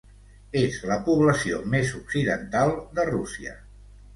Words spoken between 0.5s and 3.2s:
És la població més occidental de